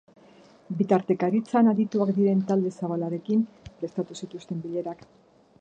Bitartekaritzan 0.79 1.69
adituak 1.73 2.11
diren 2.21 2.43
talde 2.53 2.73
zabalarekin 2.79 3.47
prestatu 3.69 4.21
zituzten 4.23 4.69
bilerak. 4.69 5.07